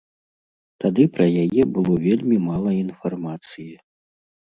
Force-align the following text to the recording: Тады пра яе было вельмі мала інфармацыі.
Тады 0.83 1.03
пра 1.17 1.27
яе 1.43 1.65
было 1.75 1.93
вельмі 2.05 2.37
мала 2.47 2.71
інфармацыі. 2.85 3.69